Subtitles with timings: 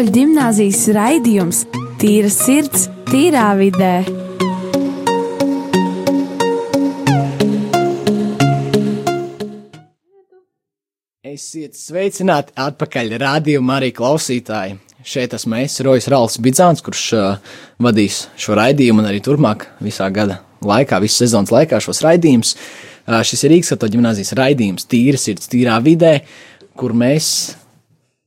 [0.00, 1.58] Katoļu gimnāzijas raidījums
[2.00, 3.90] Tīra sirds, tīrā vidē.
[11.20, 14.78] Esiet sveicināti atpakaļ rādījumā arī klausītāji.
[15.04, 20.08] Šeit esmu es, Rojas Rāls Bidzāns, kurš uh, vadīs šo raidījumu un arī turpmāk visā
[20.08, 22.56] gada laikā, visas sezonas laikā šos raidījumus.
[23.04, 26.22] Uh, šis ir Rīgas katoļu ģimnāzijas raidījums Tīra sirds, tīrā vidē,
[26.80, 27.34] kur mēs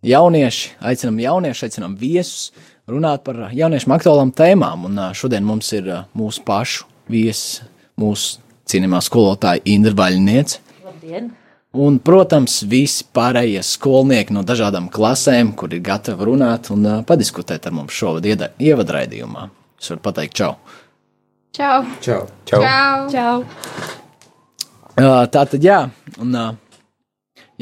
[0.03, 2.51] jaunieši, aicinām jaunieši, aicinām viesus
[2.89, 4.87] runāt par jauniešiem aktuālām tēmām.
[4.89, 7.63] Un šodien mums ir mūsu pašu viesis,
[7.99, 10.59] mūsu cienījumā skolotāja Indra Vaļniece.
[10.85, 11.31] Labdien!
[11.73, 17.65] Un, protams, visi pārējie skolnieki no dažādām klasēm, kur ir gatavi runāt un uh, padiskutēt
[17.65, 19.47] ar mums šovakar ievadraidījumā.
[19.81, 20.51] Es varu pateikt, čau!
[21.57, 21.79] Čau!
[22.05, 22.19] Čau!
[22.45, 22.61] Čau!
[23.09, 23.33] Čau!
[24.93, 25.79] Uh, tā tad, jā,
[26.21, 26.72] un, uh,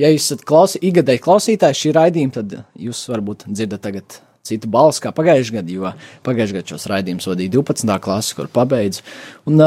[0.02, 5.04] ja jūs esat klausi, ikgadēji klausītāji šī raidījuma, tad jūs varbūt dzirdat tagad citu balsi
[5.04, 5.94] kā pagājušajā gadā, jo
[6.26, 7.96] pagājušajā gadā šos raidījumus vadīja 12.
[8.02, 9.06] klase, kur pabeidzu.
[9.50, 9.62] Un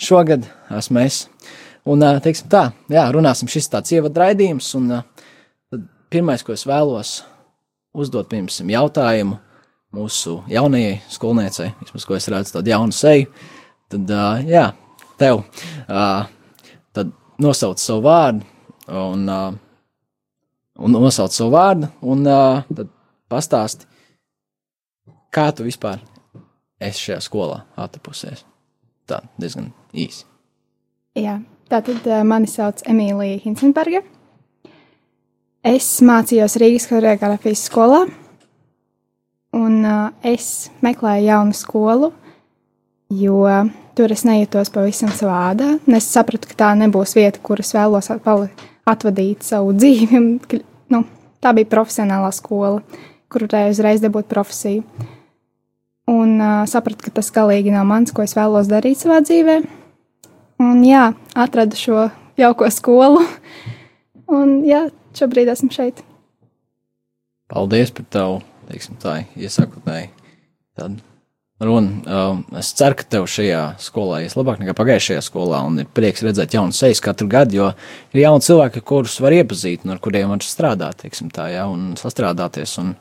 [0.00, 1.24] šogad esmu es.
[1.84, 5.02] Un, teiksim tā, jā, runāsim šis tāds ievadu raidījums, un
[6.12, 7.18] pirmais, ko es vēlos
[7.94, 9.36] uzdot, pirmsim jautājumu
[9.94, 13.28] mūsu jaunajai skolniecei, vismaz, ko es redzu tādu jaunu seju,
[13.92, 14.10] tad,
[14.48, 14.64] jā,
[15.20, 15.44] tev,
[16.96, 17.12] tad
[17.44, 18.53] nosauc savu vārdu,
[18.88, 19.54] un, uh,
[20.78, 22.90] un nosauc savu vārdu, un uh, tad
[23.30, 23.86] pastāsti,
[25.34, 26.02] kā tu vispār
[26.82, 28.44] esi šajā skolā atrapusies.
[29.08, 30.24] Tā diezgan īsi.
[31.18, 31.38] Jā,
[31.70, 34.02] tātad uh, mani sauc Emīlija Hinsenberga.
[35.64, 38.02] Es mācījos Rīgas choreogrāfijas skolā,
[39.56, 42.10] un uh, es meklēju jaunu skolu,
[43.14, 43.40] jo
[43.96, 45.76] tur es nejūtos pavisam savādā.
[45.88, 48.52] Es sapratu, ka tā nebūs vieta, kur es vēlos atpali-
[48.88, 50.20] atvadīt savu dzīvi.
[50.20, 50.62] un,
[50.92, 51.00] Nu,
[51.40, 52.82] tā bija profesionālā skola,
[53.32, 54.84] kur varēju uzreiz dabūt profesiju.
[56.12, 59.62] Un uh, sapratu, ka tas galīgi nav mans, ko es vēlos darīt savā dzīvē.
[60.60, 63.24] Un jā, atradu šo jauko skolu.
[64.36, 64.84] Un jā,
[65.16, 66.04] šobrīd esmu šeit.
[67.48, 70.12] Paldies par tavu, teiksim, tā iesākotnēji
[70.76, 71.00] tādu
[71.66, 72.00] runu.
[72.06, 76.24] Um, es ceru, ka tev šajā skolā ies labāk nekā pagājušajā skolā, un ir prieks
[76.26, 77.68] redzēt jaunu sejas katru gadu, jo
[78.14, 81.94] ir jauni cilvēki, kurus var iepazīt un ar kuriem var strādāt, teiksim tā, jā, un
[82.00, 82.94] sastrādāties un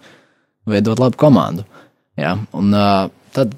[0.69, 1.67] veidot labu komandu.
[2.19, 3.55] Jā, un uh, tad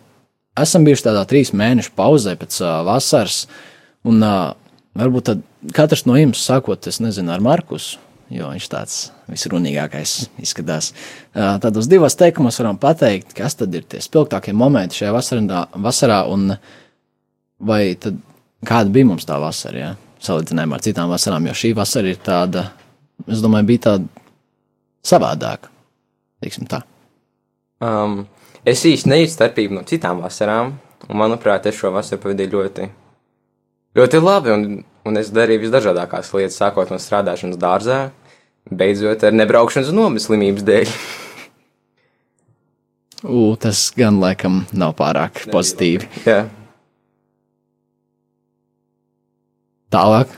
[0.59, 3.43] esam bijuši tādā trīs mēnešu pauzē pēc uh, vasaras,
[4.07, 4.53] un uh,
[4.95, 5.45] varbūt tad
[5.75, 7.99] katrs no jums sākot, es nezinu, ar Markusu,
[8.33, 8.95] jo viņš tāds
[9.29, 10.91] visrunīgākais izskatās.
[11.33, 16.49] Tādos divos teikumos varam pateikt, kas tad ir tie spilgtākie momenti šajā vasarā, vasarā un
[17.65, 18.17] vai tad
[18.65, 19.93] kāda bija mums tā vasara, ja?
[20.25, 22.69] salīdzinājumā ar citām vasarām, jo šī vasara ir tāda,
[23.29, 24.23] es domāju, bija tāda
[25.05, 25.69] savādāka,
[26.41, 26.81] teiksim tā.
[27.83, 28.23] Um,
[28.65, 30.73] es īsti nejūtu starpību no citām vasarām,
[31.05, 32.87] un manuprāt, es šo vasaru pavadīju ļoti,
[33.97, 34.53] ļoti labi.
[34.55, 34.65] Un,
[35.05, 37.99] un es darīju visdažādākās lietas, sākot no strādāšanas dārzā,
[38.71, 40.91] beidzot ar nebraukšanas nomas slimības dēļ.
[43.25, 46.05] U, tas gan laikam nav pārāk pozitīvi.
[46.27, 46.43] Jā,
[49.95, 50.31] Tālāk,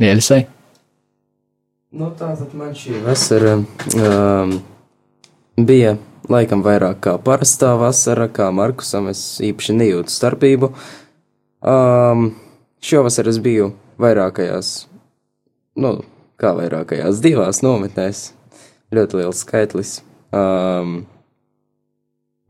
[0.00, 0.40] Rielisai.
[1.94, 4.54] Nu, tātad man šī vasara um,
[5.54, 5.92] bija
[6.26, 9.06] laikam vairāk kā parastā vasara, kā Markusam.
[9.12, 10.72] Es īpaši nejūtu starpību.
[11.62, 12.32] Um,
[12.84, 14.74] šovasar es biju vairākajās,
[15.80, 15.96] nu,
[16.40, 18.30] kā vairākajās divās nometnēs.
[18.94, 19.96] Ļoti liels skaitlis.
[20.34, 21.04] Um,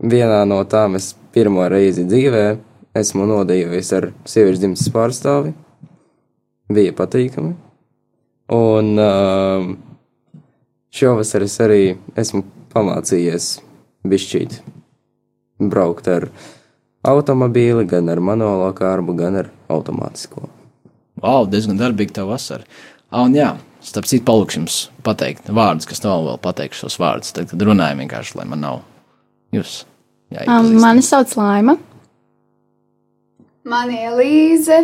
[0.03, 2.45] vienā no tām es pirmo reizi dzīvē
[2.99, 5.55] esmu nodējies ar sieviešu dzimtes pārstāvi.
[6.75, 7.55] Bija patīkami.
[8.55, 9.71] Un um,
[10.93, 11.83] šovasar es arī
[12.21, 12.43] esmu
[12.75, 13.49] pamācījies
[14.05, 14.59] bišķīt
[15.71, 16.29] braukt ar
[17.05, 20.49] automobīli, gan ar manuālo kārbu, gan ar automātisko.
[21.23, 22.67] Wow, diezgan darbīga tā vasara.
[23.13, 23.53] Ah, un jā,
[23.85, 27.35] starp citu, palūkšu jums pateikt vārdus, kas nav vēl pateikšu šos vārdus.
[27.37, 28.83] Tad, kad runājam vienkārši, lai man nav
[29.55, 29.85] jūs.
[30.35, 31.77] Jā, Um, mani sauc Laima.
[33.65, 34.81] Mani Elīze.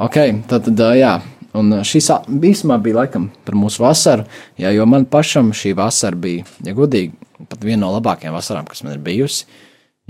[0.00, 0.16] Ok,
[0.48, 1.14] tad, tad jā.
[1.58, 4.26] Un ā, šis īsumā bija laikam par mūsu vasaru,
[4.60, 7.16] jā, jo man pašam šī vasara bija, ja godīgi,
[7.50, 9.48] pat viena no labākajām vasarām, kas man ir bijusi.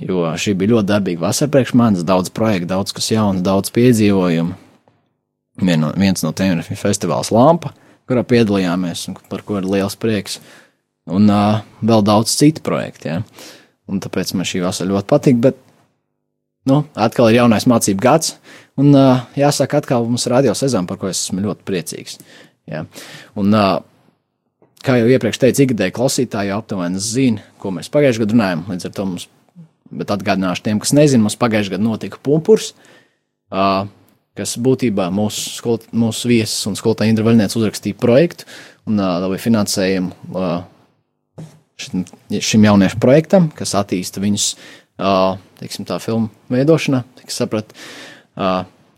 [0.00, 4.56] Jo šī bija ļoti darbīga vasara priekš manis, daudz projektu, daudz kas jauns, daudz piedzīvojumu.
[5.60, 7.74] Vien no, viens no tiem ir festivāls Lampa,
[8.08, 10.38] kurā piedalījāmies un par ko ir liels prieks.
[11.10, 13.10] Un uh, vēl daudz citu projektu.
[13.10, 13.20] Ja?
[13.90, 15.40] Un tāpēc man šī vasara ļoti patīk.
[15.42, 15.58] Bet
[16.70, 18.34] nu, atkal ir jaunais mācību gads,
[18.80, 22.18] un uh, jāsaka, atkal mums ir radio sezona, par ko es esmu ļoti priecīgs.
[22.70, 22.84] Ja?
[23.40, 23.80] Un, uh,
[24.86, 28.66] kā jau iepriekš teicu, ikgadēji klausītāji aptuveni zina, ko mēs pagājušajā gadā runājām.
[28.72, 29.28] Līdz ar to mums,
[30.00, 32.72] bet atgādināšu tiem, kas nezina, mums pagājušajā gadā notika pumpurs,
[33.52, 33.84] uh,
[34.38, 38.46] kas būtībā mūsu, skol, mūsu viesis un skolotāja Indra Vaļniec uzrakstīja projektu
[38.88, 40.60] un dabūja finansējumu uh,
[41.80, 42.04] šim,
[42.40, 44.52] šim jauniešu projektam, kas attīsta viņus,
[45.60, 47.80] teiksim, tā filmu veidošanā, cik sapratu.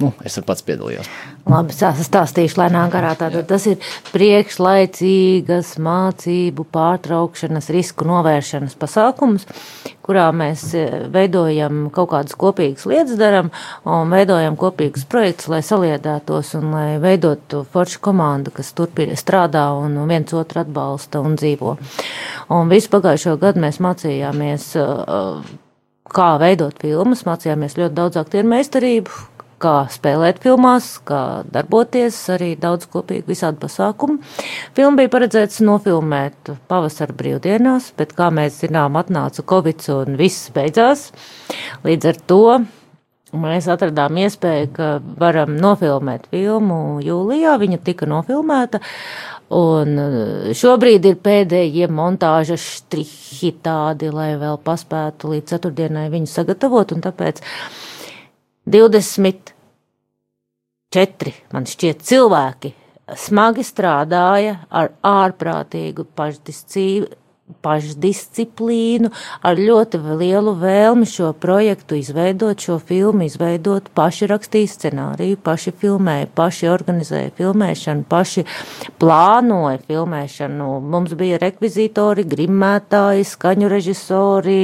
[0.03, 1.07] Nu, es ar pats piedalījos.
[1.47, 3.13] Labi, stāstīšu lēnā garā.
[3.19, 3.79] Tātad tas ir
[4.11, 9.47] priekšlaicīgas mācību pārtraukšanas, risku novēršanas pasākums,
[10.03, 10.85] kurā mēs e,
[11.15, 13.53] veidojam kaut kādas kopīgas lietas, daram
[13.87, 20.01] un veidojam kopīgus projektus, lai saliedētos un lai veidotu foršu komandu, kas turpina strādā un
[20.11, 21.77] viens otru atbalsta un dzīvo.
[22.59, 24.89] Un visu pagājušo gadu mēs mācījāmies e,
[26.15, 29.23] kā veidot filmas, mācījāmies ļoti daudz aktieru meistarību,
[29.63, 31.23] kā spēlēt filmās, kā
[31.53, 34.19] darboties, arī daudz kopīgi visādi pasākumu.
[34.77, 41.11] Filma bija paredzēts nofilmēt pavasara brīvdienās, bet, kā mēs zinām, atnāca Covid un viss beidzās.
[41.87, 42.45] Līdz ar to
[43.33, 44.89] mēs atradām iespēju, ka
[45.21, 48.83] varam nofilmēt filmu jūlijā, viņa tika nofilmēta.
[49.53, 49.89] Un
[50.57, 57.37] šobrīd ir pēdējie montāžas strihi tādi, lai vēl paspētu līdz ceturtdienai viņu sagatavot, un tāpēc
[58.73, 62.71] 24, man šķiet, cilvēki
[63.19, 67.22] smagi strādāja ar ārprātīgu pašdisciplīnu
[67.65, 69.11] pašdisciplīnu,
[69.45, 76.31] ar ļoti lielu vēlmi šo projektu izveidot, šo filmu izveidot, paši rakstīja scenāriju, paši filmēja,
[76.35, 78.47] paši organizēja filmēšanu, paši
[79.03, 80.69] plānoja filmēšanu.
[80.93, 84.63] Mums bija rekvizītori, grimētāji, skaņu režisori,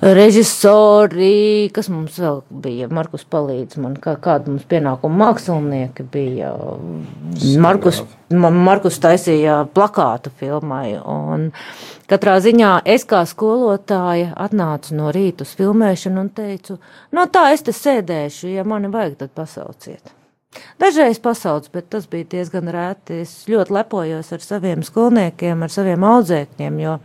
[0.00, 1.34] režisori,
[1.74, 6.54] kas mums vēl bija, Markus palīdz man, kā, kāda mums pienākuma mākslinieki bija.
[7.60, 10.92] Markus, Markus taisīja plakātu filmai,
[12.10, 16.78] katrā ziņā es kā skolotāja atnācu no rīta uz filmēšanu un teicu,
[17.10, 20.14] no tā es te sēdēšu, ja mani vajag, tad pasauciet.
[20.80, 23.20] Dažreiz pasauc, bet tas bija diezgan rēti.
[23.22, 26.96] Es ļoti lepojos ar saviem skolniekiem, ar saviem audzēkņiem, jo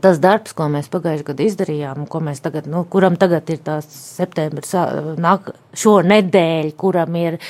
[0.00, 3.88] tas darbs, ko mēs pagājušajā gadā izdarījām, un mēs tagad, nu, kuram tagad ir tās
[3.92, 4.72] septembris,
[5.20, 7.40] nāk šo nedēļu, kuram ir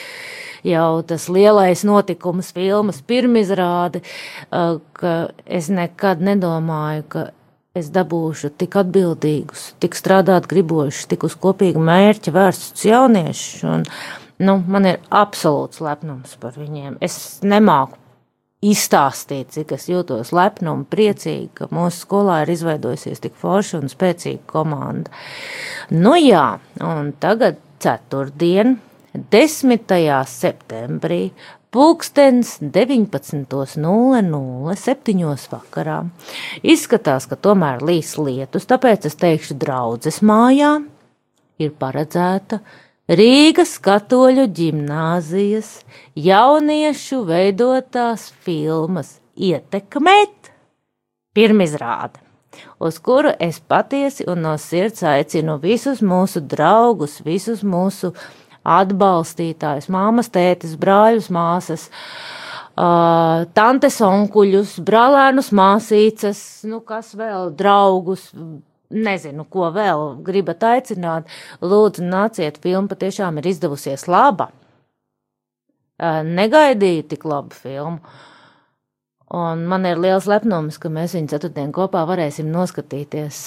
[0.67, 4.03] jau tas lielais notikums, filmas pirmizrāde,
[4.50, 5.14] ka
[5.47, 7.25] es nekad nedomāju, ka
[7.79, 13.64] es dabūšu tik atbildīgus, tik strādāt gribošus, tik uz kopīgu mērķi vērstus jauniešus.
[13.64, 13.87] Un,
[14.44, 16.99] nu, man ir absolūts lepnums par viņiem.
[17.00, 17.97] Es nemāku
[18.62, 23.91] izstāstīt, cik es jūtos lepni un priecīgi, ka mūsu skolā ir izveidojusies tik forša un
[23.91, 25.11] spēcīga komanda.
[25.91, 28.76] Nu jā, un tagad ceturtdien,
[29.12, 30.26] 10.
[30.26, 31.32] septembrī,
[31.70, 35.37] pulkstens 19.00, 7.
[35.53, 35.99] vakarā.
[36.62, 40.79] Izskatās, ka tomēr līs lietus, tāpēc es teikšu, draudzes mājā
[41.61, 42.62] ir paredzēta
[43.12, 45.82] Rīgas katoļu ģimnāzijas
[46.17, 50.53] jauniešu veidotās filmas ietekmēt
[51.37, 52.23] pirmizrāde
[52.79, 58.13] uz kuru es patiesi un no sirds aicinu visus mūsu draugus, visus mūsu
[58.63, 61.87] atbalstītājus, māmas, tētis, brāļus, māsas,
[62.77, 68.31] uh, tantes, onkuļus, brālēnus, māsīcas, nu kas vēl, draugus.
[68.93, 71.31] Nezinu, ko vēl gribat aicināt.
[71.65, 74.51] Lūdzu, nāciet, filma patiešām ir izdevusies laba.
[75.97, 78.03] Uh, negaidīju tik labu filmu.
[79.33, 83.47] Un man ir liels lepnums, ka mēs viņu ceturtdien kopā varēsim noskatīties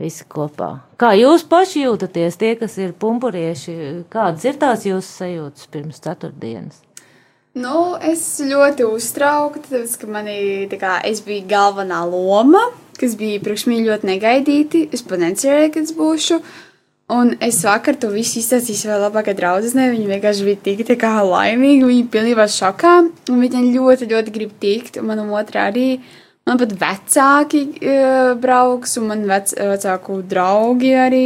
[0.00, 0.72] visi kopā.
[1.00, 6.80] Kā jūs paši jūtaties, tie, kas ir pumpurieši, kādas ir tās jūsu sajūtas pirms ceturtdienas?
[7.58, 10.40] Nu, es ļoti uztraukta, tāpēc, ka manī,
[10.70, 12.62] tā kā, es biju galvenā loma,
[13.00, 14.84] kas bija priekš mī ļoti negaidīti.
[14.94, 16.38] Es pat necerēju, ka es būšu.
[17.10, 19.88] Un es vakar to visu izstāstīju savai labākajai draudzenei.
[19.96, 22.92] Viņa vienkārši bija tik tā kā laimīga, viņa pilnībā šokā.
[23.34, 25.00] Un viņa ļoti, ļoti grib tikt.
[25.02, 25.88] Un manam otrā arī
[26.48, 31.24] Man pat vecāki uh, brauks, un man vec, vecāku draugi arī.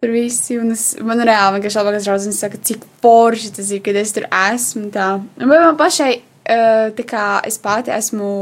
[0.00, 3.98] Tur visi, un es, man reāli vienkārši labākais draugs saka, cik forši tas ir, kad
[4.00, 4.88] es tur esmu.
[4.94, 5.12] Tā.
[5.40, 8.32] Un man pašai, uh, tā kā es pati esmu,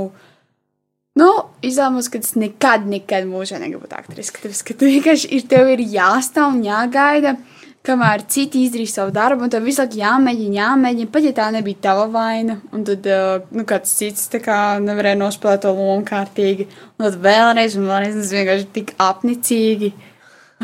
[1.18, 1.30] nu,
[1.66, 4.36] izlēmusi, ka es nekad, nekad mūžā negribu būt aktrise.
[4.36, 7.34] Ka, ka tu vienkārši ir, tev ir jāstāv un jāgaida.
[7.34, 7.57] Uh,
[7.88, 11.80] kamēr citi izdarīja savu darbu, un tev visu laiku jāmēģina, jāmēģina, pat ja tā nebija
[11.88, 16.68] tava vaina, un tad uh, nu, kāds cits kā, nevarēja nospēlēt to lomu kārtīgi,
[16.98, 19.92] un tad vēlreiz, un vēlreiz tas vienkārši tik apnicīgi,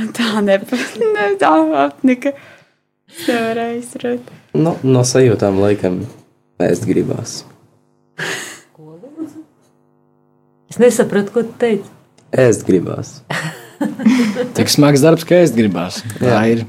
[0.01, 1.55] un tā nepat, ne tā
[1.87, 2.35] apnika.
[3.15, 4.31] Es nevarēju izturēt.
[4.55, 6.03] Nu, no sajūtām laikam
[6.63, 7.43] ēst gribās.
[10.71, 11.91] Es nesapratu, ko tu teici.
[12.35, 13.21] Ēst gribās.
[14.57, 16.01] Tik smags darbs, ka ēst gribās.
[16.19, 16.65] Tā ir.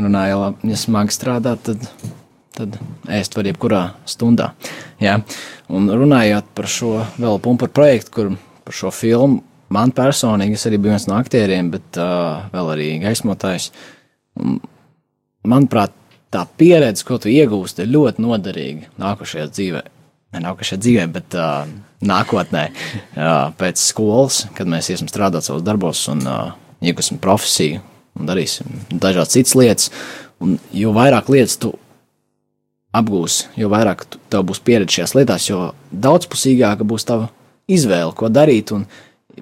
[0.00, 1.84] Runāja, ja smagi strādā, tad,
[2.56, 2.78] tad
[3.10, 4.52] ēst var jebkurā stundā.
[5.02, 5.18] Jā.
[5.70, 8.32] Un runājot par šo vēl pumpuru projektu, kur
[8.66, 9.42] par šo filmu,
[9.72, 13.70] man personīgi, es arī biju viens no aktieriem, bet uh, vēl arī gaismotājs.
[14.40, 14.58] Un,
[15.46, 15.94] manuprāt,
[16.30, 19.84] tā pieredze, ko tu iegūsti, ir ļoti noderīga nākošajā dzīvē.
[20.30, 21.68] Ne nākošajā dzīvē, bet uh,
[22.06, 26.52] nākotnē, uh, pēc skolas, kad mēs iesim strādāt savos darbos un uh,
[26.86, 27.82] iegūsim profesiju
[28.20, 29.92] un darīsim dažādas citas lietas.
[30.40, 31.74] Un jo vairāk lietas tu
[32.96, 35.70] apgūsi, jo vairāk tu, tev būs pieredze šajās lietās, jo
[36.06, 37.28] daudzpusīgāka būs tava
[37.70, 38.72] izvēle, ko darīt.
[38.74, 38.86] Un,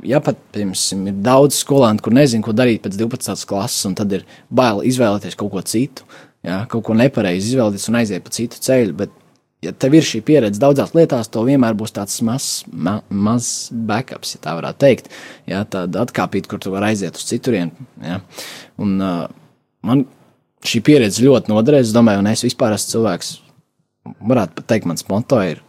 [0.04, 3.47] ja pat, piemēram, ir daudz skolēnu, kur nezinu, ko darīt pēc 12.
[3.49, 6.04] klases, un tad ir bail izvēlēties kaut ko citu,
[6.44, 8.99] ja, kaut ko nepareizi izvēlēties un aiziet pa citu ceļu.
[9.00, 9.14] Bet,
[9.65, 14.37] ja tev ir šī pieredze daudzās lietās, to vienmēr būs tāds mazs ma, maz backups,
[14.37, 15.11] ja tā varētu teikt.
[15.50, 17.88] Ja, tāda atkāpīta, kur tu vari aiziet uz citurienu.
[18.05, 18.21] Ja.
[18.81, 19.27] Un, uh,
[19.87, 20.05] man
[20.67, 23.33] šī pieredze ļoti noderēs, es domāju, un es vispār esmu cilvēks,
[24.31, 25.62] varētu pat teikt, mans moto ir,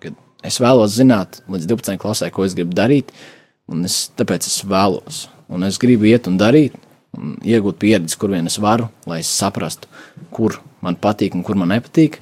[0.00, 0.12] ka
[0.46, 1.98] es vēlos zināt līdz 12.
[2.00, 3.12] klasē, ko es gribu darīt,
[3.68, 6.76] un es, tāpēc es vēlos, un es gribu iet un darīt,
[7.16, 9.88] un iegūt pieredzi, kur vien es varu, lai es saprastu,
[10.34, 12.20] kur man patīk un kur man nepatīk.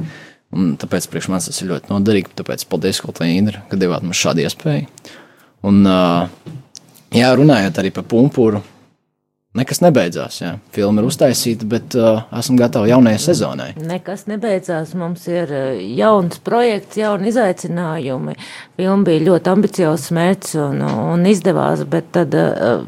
[0.57, 2.33] Un tāpēc priekš manis tas ir ļoti noderīgi.
[2.39, 4.89] Tāpēc paldies, Koltē, Indra, ka devāt mums šādu iespēju.
[5.67, 5.83] Un,
[7.15, 8.63] jā, runājot arī par pumpuru,
[9.57, 10.41] nekas nebeidzās.
[10.43, 10.53] Jā.
[10.75, 13.71] Filma ir uztaisīta, bet uh, esam gatavi jaunajai sezonai.
[13.81, 14.95] Nekas nebeidzās.
[14.99, 15.53] Mums ir
[15.99, 18.37] jauns projekts, jauni izaicinājumi.
[18.79, 22.37] Filma bija ļoti ambiciozs mērķis un, un izdevās, bet tad.
[22.37, 22.87] Uh,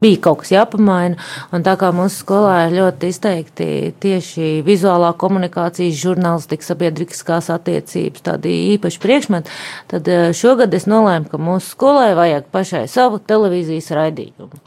[0.00, 1.18] bija kaut kas jāpamaina.
[1.54, 3.68] Un tā kā mūsu skolā ir ļoti izteikti
[4.02, 9.58] tieši vizuālā komunikācijas, žurnālistika, sabiedriskās attiecības, tādi īpaši priekšmeti,
[9.92, 14.64] tad eh, šogad es nolēmu, ka mūsu skolai vajag pašai savu televīzijas raidījumu.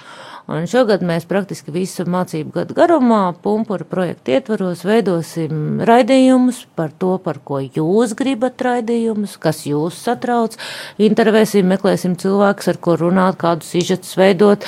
[0.52, 7.16] Un šogad mēs praktiski visu mācību gadu garumā, pumpura projekta ietvaros, veidosim raidījumus par to,
[7.24, 10.58] par ko jūs gribat raidījumus, kas jūs satrauc.
[11.00, 14.68] Intervēsim, meklēsim cilvēkus, ar ko runāt, kādus izžetus veidot.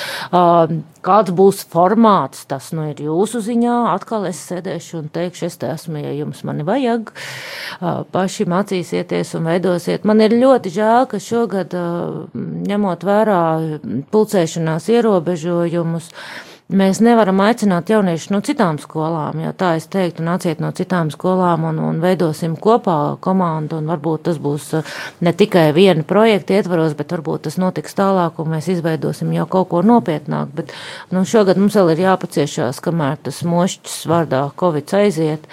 [1.06, 3.76] Kāds būs formāts, tas nu ir jūsu ziņā.
[3.92, 7.12] Atkal es sēdēšu un teikšu, es te esmu, ja jums mani vajag.
[8.14, 10.06] Paši mācīsieties un veidosiet.
[10.08, 11.76] Man ir ļoti žēl, ka šogad,
[12.34, 13.40] ņemot vērā
[14.10, 16.10] pulcēšanās ierobežojumus,
[16.72, 21.66] mēs nevaram aicināt jauniešus no citām skolām, jo tā es teiktu, nāciet no citām skolām
[21.68, 24.72] un, un veidosim kopā komandu, un varbūt tas būs
[25.22, 29.70] ne tikai viena projekta ietvaros, bet varbūt tas notiks tālāk, un mēs izveidosim jau kaut
[29.70, 30.74] ko nopietnāk, bet
[31.14, 35.46] nu, šogad mums vēl ir jāpaciešās, kamēr tas mošķis vārdā Covid aiziet.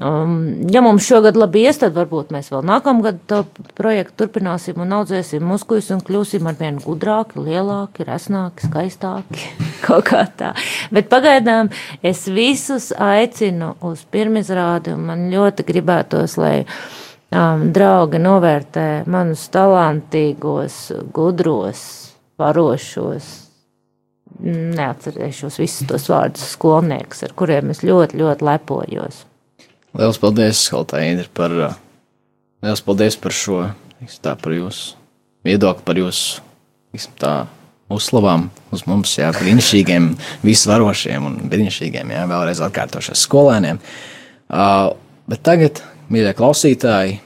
[0.00, 3.42] Um, ja mums šogad labi ies, tad varbūt mēs vēl nākamgad to
[3.76, 9.50] projektu turpināsim un audzēsim muskuļus un kļūsim ar vien gudrāki, lielāki, resnāki, skaistāki.
[9.86, 10.54] Kaut kā tā.
[10.90, 11.68] Bet pagaidām
[12.02, 20.86] es visus aicinu uz pirmizrādi un man ļoti gribētos, lai um, draugi novērtē manus talantīgos,
[21.12, 21.84] gudros,
[22.40, 23.28] varošos,
[24.42, 29.26] neatcerēšos visus tos vārdus skolniekus, ar kuriem es ļoti, ļoti lepojos.
[29.92, 31.52] Lielas paldies, Haltaini, par,
[32.64, 33.58] liels paldies par šo,
[34.24, 34.96] tā, par jūsu
[35.44, 36.40] viedokli, par jūsu,
[37.20, 37.32] tā,
[37.92, 40.08] uzslavām uz mums, jā, brīnišķīgiem,
[40.48, 43.82] visvarošiem un brīnišķīgiem, jā, vēlreiz atkārtošos skolēniem.
[44.48, 44.94] Uh,
[45.28, 47.20] bet tagad, mīļie klausītāji,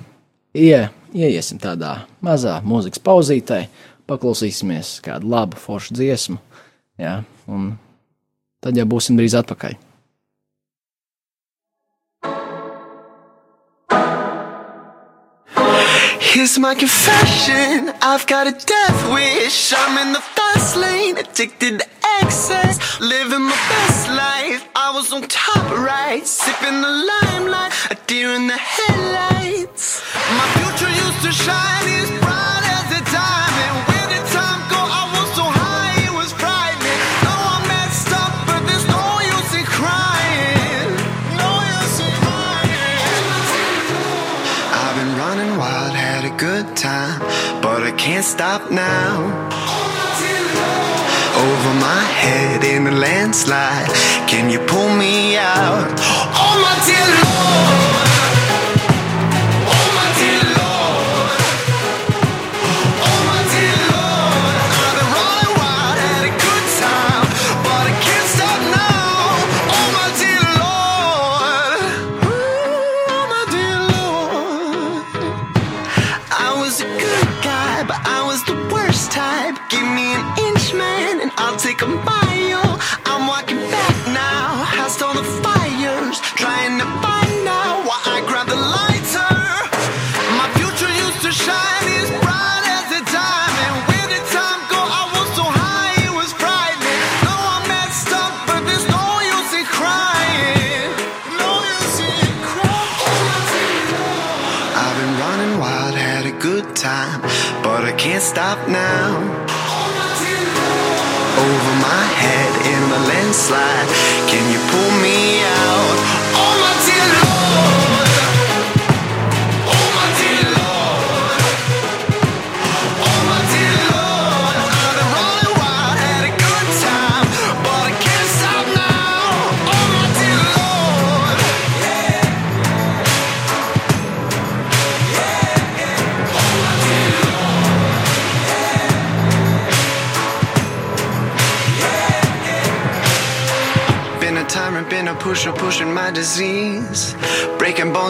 [0.58, 0.82] ie,
[1.14, 3.62] ieiesim tādā mazā mūzikas pauzītē,
[4.11, 6.42] paklausīsimies kādu labu foršu dziesmu,
[6.99, 7.76] jā, un
[8.58, 9.86] tad jau būsim drīz atpakaļ.
[16.20, 17.92] Here's my confession.
[18.00, 19.73] I've got a death wish.
[19.76, 21.87] I'm in the fast lane, addicted to
[22.20, 23.00] excess.
[23.00, 24.68] Living my best life.
[24.75, 30.02] I was on top right, sipping the limelight, a deer in the headlights.
[30.38, 32.25] My future used to shine
[48.16, 49.28] can't stop now.
[51.37, 53.90] Over my head in a landslide,
[54.26, 55.92] can you pull me out?
[56.42, 57.86] Oh my dear Lord,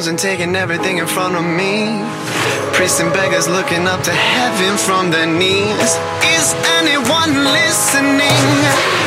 [0.06, 2.00] And taking everything in front of me.
[2.74, 5.98] Priests and beggars looking up to heaven from their knees.
[6.22, 9.05] Is anyone listening?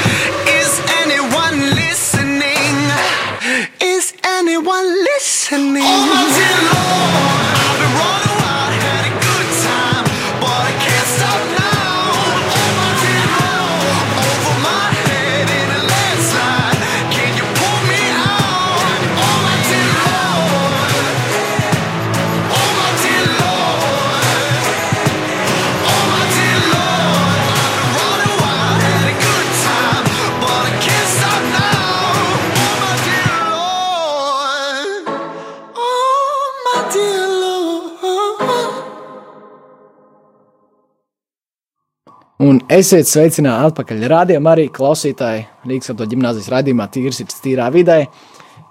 [42.70, 48.00] Esiet sveicināti atpakaļ rādījumā, arī klausītāji Rīgas apgabala gimnāzijas raidījumā Tīrs ir tīrā vidē.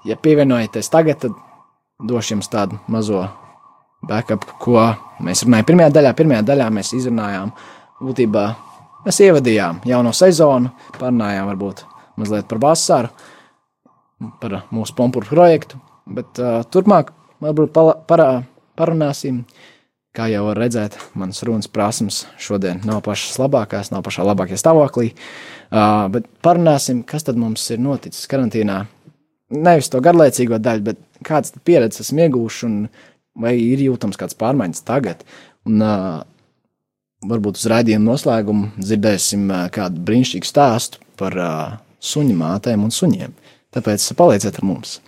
[0.06, 1.34] Ja pievienojaties tagad, tad
[2.08, 3.24] došu jums tādu mazo
[4.08, 4.78] backup, ko
[5.24, 5.66] mēs runājam.
[5.68, 7.50] Pirmajā daļā, pirmajā daļā mēs izrunājām,
[7.98, 8.44] būtībā
[9.06, 11.82] mēs ievadījām jauno sezonu, parunājām varbūt
[12.18, 13.11] mazliet par vasaru,
[14.42, 18.30] par mūsu pompuru projektu, bet uh, turpmāk varbūt pala, parā,
[18.78, 19.42] parunāsim
[20.18, 25.12] Kā jau var redzēt, manas runas prasmes šodien nav pašas labākās, nav pašā labākajā stāvoklī.
[25.70, 28.81] Uh, bet parunāsim, kas tad mums ir noticis karantīnā.
[29.54, 32.81] Nevis to garlaicīgo daļu, bet kādas pieredzes esmu iegūšas, un
[33.38, 35.22] vai ir jūtams kāds pārmaiņas tagad.
[35.70, 36.26] Un, uh,
[37.31, 43.38] varbūt uz raidījuma noslēgumu dzirdēsim kādu brīnišķīgu stāstu par uh, suņu mātēm un suņiem.
[43.74, 44.98] Tāpēc palieciet ar mums.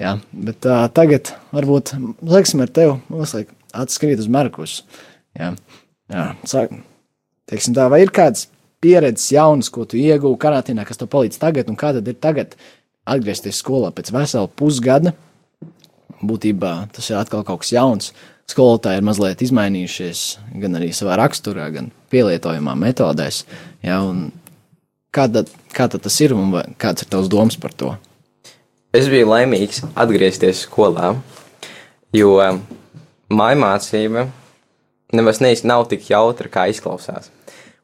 [0.00, 4.80] Jā, bet uh, tagad varbūt liksim ar tevi noslēgt atskrīt uz Markus.
[5.36, 5.52] Jā,
[6.12, 6.74] jā sāk,
[7.50, 8.48] teiksim tā, vai ir kāds
[8.84, 12.56] pieredzes jauns, ko tu ieguvi karantīnā, kas tev palīdz tagad, un kā tad ir tagad
[13.06, 15.14] atgriezties skolā pēc vesela pusgada?
[16.26, 18.10] Būtībā tas ir atkal kaut kas jauns.
[18.46, 20.20] Skolotāji ir mazliet izmainījušies
[20.62, 23.42] gan arī savā raksturā, gan pielietojumā metodēs.
[23.90, 24.28] Un
[25.10, 27.96] kā, tad, kā tad tas ir un vai, kāds ir tavs domas par to?
[28.96, 31.16] Es biju laimīgs atgriezties skolā,
[32.14, 32.38] jo
[33.32, 34.26] mājmācība
[35.16, 37.30] nemaz neizsaka nav tik jautra, kā izklausās.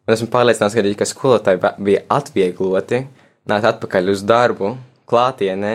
[0.07, 3.05] Un esmu pārliecināts, ka arī ka skolotāji bija atviegloti
[3.51, 4.75] nākt atpakaļ uz darbu
[5.11, 5.75] klātienē,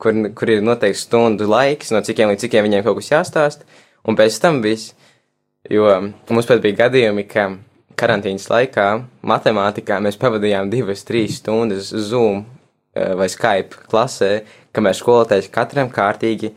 [0.00, 3.66] kur, kur ir noteikts stundu laiks, no cikiem līdz cikiem viņiem kaut kas jāstāst,
[4.08, 4.94] un pēc tam viss.
[5.68, 7.50] Jo mums pat bija gadījumi, ka
[8.00, 8.86] karantīnas laikā
[9.28, 14.30] matemātikā mēs pavadījām divas, trīs stundas Zoom eh, vai Skype klasē,
[14.72, 16.54] kamēr skolotājs katram kārtīgi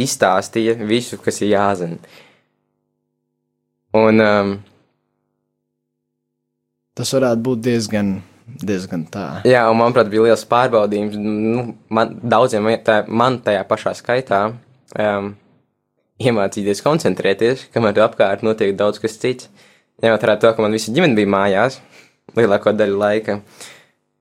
[0.00, 1.98] izstāstīja visu, kas ir jāzina.
[3.94, 4.54] Un um,
[6.94, 8.10] Tas varētu būt diezgan,
[8.62, 9.26] diezgan tā.
[9.48, 11.16] Jā, un manuprāt, bija liels pārbaudījums.
[11.18, 15.32] Nu, man, daudziem tā, man tajā pašā skaitā um,
[16.22, 19.50] iemācīties koncentrēties, kamēr apkārt notiek daudz kas cits.
[20.04, 21.80] Ņemot vērā to, ka man visa ģimene bija mājās
[22.38, 23.40] lielāko daļu laika.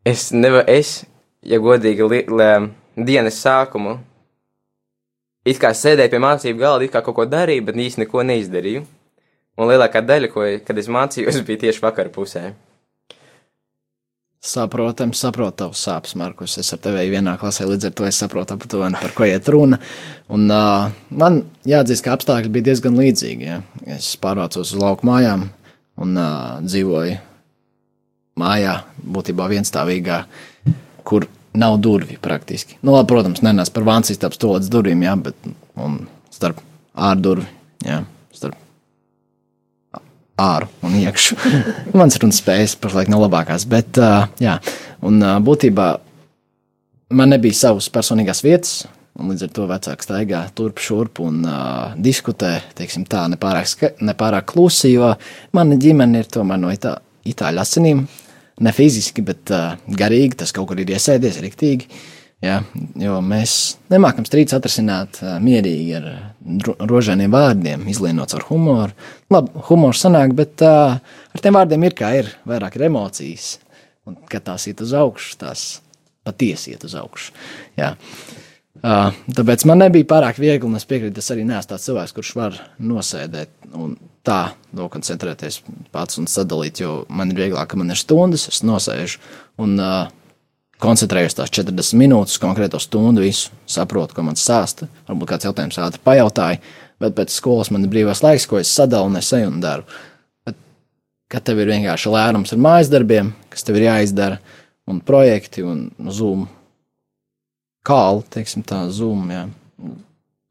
[0.05, 1.03] Es nevaru, es,
[1.45, 2.49] ja godīgi, li, li,
[3.05, 3.99] dienas sākumu
[5.47, 8.84] it kā sēdēju pie mācību galda, it kā kaut ko darīju, bet īsti neko neizdarīju.
[9.53, 12.51] Un lielākā daļa, ko, kad es mācījos, bija tieši vakar pusē.
[14.43, 16.58] Saprotams, saprotu tavus sāpes, Markus.
[16.60, 19.79] Es ar tevi vienā klasē, līdz ar to es saprotu aptuveni, par ko iet runa.
[20.36, 21.38] Un, uh, man
[21.69, 23.47] jāatzīst, ka apstākļi bija diezgan līdzīgi.
[23.47, 23.62] Ja.
[23.95, 25.45] Es pārvācos uz lauku mājām
[26.03, 27.15] un uh, dzīvoju
[28.43, 28.75] mājā,
[29.15, 30.19] būtībā vienstāvīgā,
[31.08, 32.77] kur nav durvju praktiski.
[32.81, 33.85] Nu, labi, protams, nenāc par
[34.41, 35.99] to līdz durvīm, jā, bet un
[36.33, 36.61] starp
[36.93, 37.45] ārdurvi,
[37.85, 38.01] jā,
[38.33, 38.57] starp
[40.39, 41.37] āru un iekšu.
[41.99, 44.57] Mans runas spējas pašlaik nav labākās, bet uh, jā,
[45.05, 45.87] un uh, būtībā
[47.13, 48.83] man nebija savas personīgās vietas.
[49.13, 54.47] Un līdz ar to vecāks staigā turp šurp un uh, diskutē, teiksim, tā nepārāk, nepārāk
[54.49, 55.11] klusi, jo
[55.53, 56.95] mana ģimene ir tomēr no itā,
[57.29, 58.01] itāļu asinīm.
[58.61, 61.87] Ne fiziski, bet uh, garīgi tas kaut kur ir iesēdies riktīgi.
[62.43, 62.57] Ja,
[62.99, 66.09] jo mēs nemākam strīdus atrisināt uh, mierīgi ar
[66.91, 68.93] rožainiem vārdiem, izlienot ar humoru.
[69.33, 73.55] Labi, humors sanāk, bet uh, ar tiem vārdiem ir kā ir, vairāk ir emocijas.
[74.03, 75.67] Un, kad tās iet uz augšu, tās
[76.27, 77.31] patiesi iet uz augšu.
[77.79, 77.93] Jā.
[77.95, 78.42] Uh,
[78.83, 82.57] tāpēc man nebija pārāk viegli, un es piekrītu, es arī neesmu tāds cilvēks, kurš var
[82.83, 83.95] nosēdēt un
[84.27, 85.61] tā nokoncentrēties
[85.93, 89.21] pats un sadalīt, jo man ir vieglāk, ka man ir stundas, es nosēžu
[89.63, 90.07] un uh,
[90.83, 94.89] koncentrējos tās 40 minūtes, konkrēto stundu, visu saprotu, ko man stāsta.
[95.07, 96.59] Varbūt kāds jautājums ātri pajautāja,
[97.03, 99.87] bet pēc skolas man ir brīvais laiks, ko es sadalu un es eju un daru.
[100.43, 100.59] Bet,
[101.31, 104.41] kad tev ir vienkārši lērums ar mājas darbiem, kas tev ir jāizdara,
[104.91, 106.49] un projekti un zūmu
[107.87, 109.29] kālu, teiksim, tā zūmu.
[109.33, 109.45] Jā.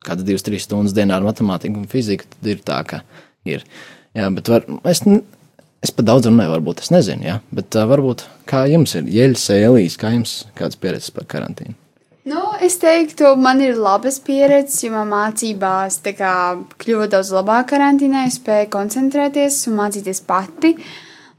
[0.02, 3.02] Kāda divas, trīs stundas dienā ar matemātiku un fiziku, tad ir tā, ka
[3.48, 3.62] ir.
[4.18, 5.04] Jā, bet var, es,
[5.84, 9.46] es pat daudz runāju, varbūt es nezinu, jā, bet uh, varbūt kā jums ir, Jeļs,
[9.54, 11.78] Elīs, kā jums kādas pieredzes par karantīnu?
[12.28, 16.34] Nu, es teiktu, man ir labas pieredzes, jo man mācībās kā,
[16.82, 20.76] kļuva daudz labāk karantīnā, es spēju koncentrēties un mācīties pati.
[20.76, 20.92] Uh,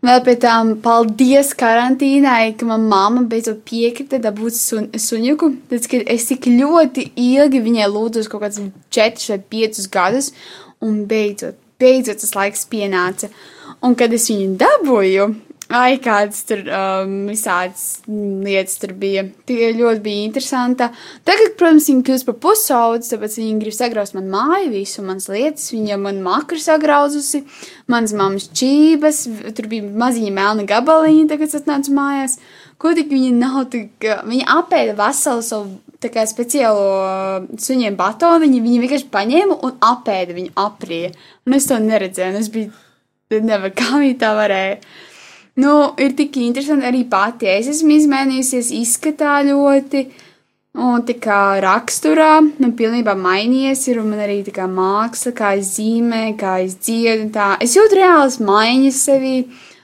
[0.03, 5.47] Vēl pie tām paldies karantīnai, ka manā mamma beidzot piekrita dabūt sun, suņuku.
[5.71, 10.33] Tad, kad es tik ļoti ilgi viņai lūdzu, kaut kādus 4 vai 5 gadus,
[10.83, 13.31] un beidzot, beidzot tas laiks pienāca.
[13.79, 15.29] Un kad es viņu dabūju,
[15.73, 19.23] Ai, kādas tur um, visādas lietas tur bija.
[19.49, 20.85] Tie ļoti bija interesanti.
[21.25, 25.71] Tagad, protams, viņi kļūst par pusaudzi, tāpēc viņi grib sagraust man māju, visu manas lietas.
[25.73, 27.41] Viņa man makru sagrauzusi,
[27.89, 29.23] manas mammas čības,
[29.57, 32.37] tur bija maziņa melna gabaliņa, tagad es atnācu mājās.
[32.77, 38.83] Ko tik viņa nav, tik, viņa apēda veselu savu tā kā speciālo suņiem batoniņu, viņa
[38.83, 41.09] vienkārši paņēma un apēda viņu aprija.
[41.47, 44.77] Un es to neredzēju, un es biju, nevar, kā viņa tā varēja.
[45.61, 47.49] Nu, ir tik interesanti arī pati.
[47.51, 50.07] Es esmu izmainījusies izskatā ļoti,
[50.81, 55.75] un tā kā raksturā, nu, pilnībā mainījies ir, man arī tā kā māksla, kā es
[55.75, 57.51] zīmēju, kā es dziedu, tā.
[57.61, 59.35] Es jūtu reālas maiņas sevī,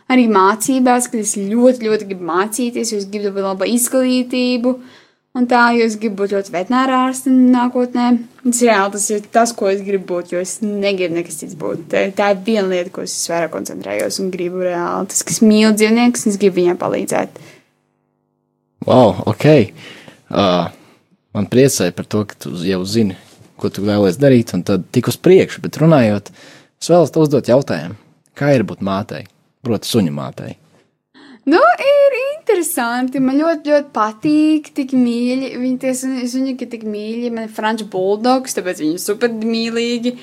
[0.10, 4.74] arī mācībās, kad es ļoti, ļoti gribu mācīties, jo es gribu labu izglītību.
[4.74, 4.99] Uh,
[5.38, 8.08] Un tā, jo es gribu būt ļoti veterinārā ārste nākotnē.
[8.42, 11.84] Tas, reāli, tas ir tas, ko es gribu būt, jo es negribu nekas cits būt.
[11.92, 15.12] Tā, tā ir viena lieta, ko es vairāk koncentrējos un gribu reāli.
[15.12, 17.38] Tas, kas mīl dzīvniekus, es gribu viņiem palīdzēt.
[18.88, 19.46] Wow, ok.
[20.34, 20.72] Uh,
[21.38, 23.18] man priecāja par to, ka tu jau zini,
[23.62, 25.62] ko tu vēlēsies darīt, un tad tik uz priekšu.
[25.62, 26.34] Bet runājot,
[26.82, 28.00] es vēlos uzdot jautājumu,
[28.34, 29.28] kā ir būt mātei,
[29.62, 30.58] proti, suņu mātei.
[31.50, 33.22] Nu, ir interesanti.
[33.22, 35.54] Man ļoti, ļoti patīk, tik mīļi.
[35.62, 37.32] Viņi tie suņi, ka tik mīļi.
[37.36, 40.16] Man ir franču buldogs, tāpēc viņi ir super mīlīgi.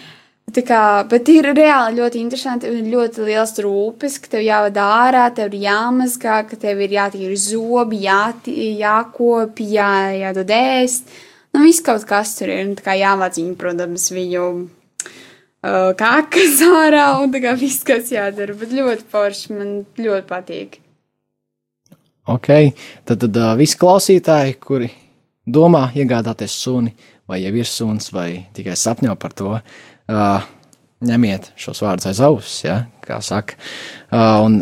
[0.56, 5.24] Tā kā, bet ir reāli ļoti interesanti un ļoti liels rūpes, ka tev jāvada ārā,
[5.34, 9.90] tev ir jāmazgā, ka tev ir jātīra zobi, jātī, jākopi, jā,
[10.22, 11.10] jādod ēst.
[11.50, 16.62] Nu, viss kaut kas tur ir, un tā kā jāvāc viņu, protams, viņu uh, kākas
[16.84, 20.82] ārā, un tā kā viss, kas jādara, bet ļoti forši, man ļoti patīk.
[22.26, 22.48] Ok,
[23.06, 24.88] tad, tad uh, visi klausītāji, kuri
[25.46, 26.90] domā iegādāties suni,
[27.30, 30.48] vai jau ir suns, vai tikai sapņo par to, uh,
[31.06, 33.54] ņemiet šos vārdus aiz auss, ja, kā saka.
[34.10, 34.56] Uh, un,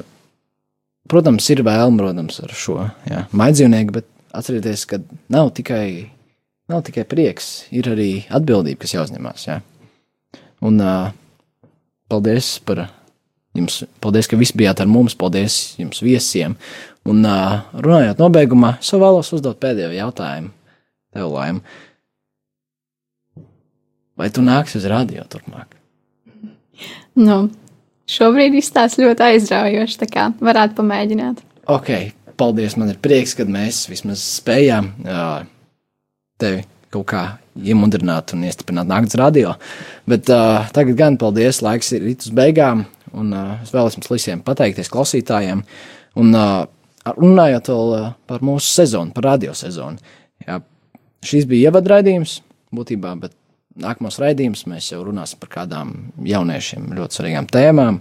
[1.09, 2.77] protams, ir vēlme, protams, ar šo
[3.09, 5.01] ja, maidzīvnieku, bet atcerieties, ka
[5.33, 6.11] nav tikai,
[6.69, 9.47] nav tikai prieks, ir arī atbildība, kas jāuzņemās.
[9.49, 9.63] Ja.
[10.65, 11.15] Un uh,
[12.13, 12.91] paldies par
[13.55, 16.57] jums, paldies, ka visi bijāt ar mums, paldies jums viesiem.
[17.09, 20.53] Un uh, runājot nobeigumā, es vēlos uzdot pēdējo jautājumu
[21.15, 21.61] tev, Laim.
[24.19, 25.75] Vai tu nāksi uz radio turpmāk?
[27.19, 27.49] Nu,
[28.11, 31.43] šobrīd izstāsta ļoti aizraujoši, tā kā varētu pamēģināt.
[31.71, 31.91] Ok,
[32.39, 32.77] paldies.
[32.79, 35.43] Man ir prieks, ka mēs vismaz spējām uh,
[36.43, 36.65] tevi
[36.95, 39.55] kaut kā iemudrināt un iestiprināt naktas radio.
[40.11, 44.11] Bet uh, tagad gan paldies, laiks ir rīt uz beigām, un uh, es vēlos jums
[44.11, 45.63] visiem pateikties klausītājiem.
[46.21, 46.65] Un, uh,
[47.05, 50.01] runājot vēl eh, par mūsu sezonu, par radio sezonu.
[50.45, 50.61] Jā,
[51.25, 52.39] šīs bija ievadraidījums
[52.75, 53.35] būtībā, bet
[53.81, 55.93] nākamos raidījumus mēs jau runāsim par kādām
[56.25, 58.01] jauniešiem ļoti svarīgām tēmām,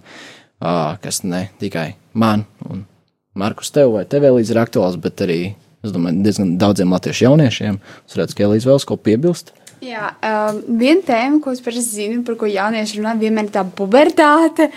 [1.04, 2.86] kas ne tikai man un
[3.34, 5.39] Markus tev vai tev līdz ir aktuāls, bet arī,
[5.82, 7.80] es domāju, diezgan daudziem latviešu jauniešiem.
[8.06, 9.49] Es redzu, ka Elīze vēl kaut ko piebilst.
[9.84, 13.63] Jā, um, viena tēma, ko es parasti zinu, par ko jaunieši runā, vienmēr ir tā
[13.67, 14.69] pubertāte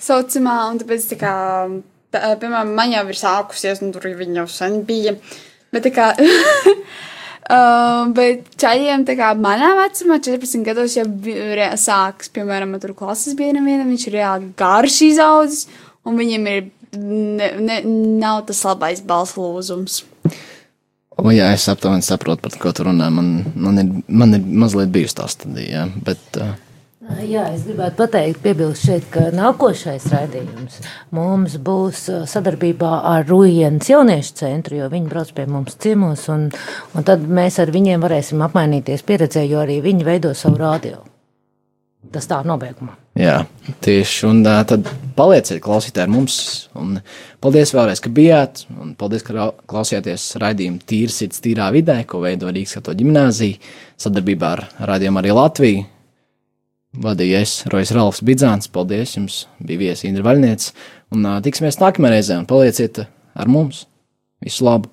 [0.00, 1.32] saucamā, un tāpēc, tā kā,
[2.14, 5.12] tā, piemēram, man jau ir sākusies, un tur viņa jau sen bija,
[5.74, 6.06] bet tā kā,
[7.56, 11.04] um, bet čaļiem, tā kā, manā vecumā, 14 gados jau
[11.84, 15.68] sāks, piemēram, man tur klases biedram vienam, viņš ir reāli garš izaudzis,
[16.08, 17.78] un viņiem ir, ne, ne,
[18.22, 20.04] nav tas labais balss lūzums.
[21.20, 23.06] O, jā, es aptuveni saprotu, par ko tu runā.
[23.14, 26.56] Man, man, ir, man ir mazliet bijusi tā stadija, bet uh,
[27.04, 30.78] Jā, es gribētu pateikt, piebilst šeit, ka nākošais raidījums
[31.12, 36.48] mums būs sadarbībā ar Rujienas jauniešu centru, jo viņi brauc pie mums ciemos, un,
[36.96, 41.02] un tad mēs ar viņiem varēsim apmainīties pieredzē, jo arī viņi veido savu radio.
[42.14, 42.96] Tas tā nobeigumā.
[43.18, 43.36] Jā,
[43.84, 44.26] tieši.
[44.28, 46.36] Un uh, tad palieciet klausītāji ar mums.
[46.78, 46.98] Un
[47.44, 48.64] paldies vēlreiz, ka bijāt.
[48.80, 53.60] Un paldies, ka klausījāties raidījumu Tīra sirds, tīrā vidē, ko veido Rīgas Katoļu ģimnāzija
[54.04, 55.86] sadarbībā ar Rādījumu arī Latviju.
[57.04, 58.70] Vadīja es, Rojas Ralfs Bidzāns.
[58.70, 60.68] Paldies jums, bija viesi Indra Vaļniec.
[61.14, 63.86] Un uh, tiksimies nākamajā reizē un palieciet ar mums.
[64.44, 64.92] Visu labu!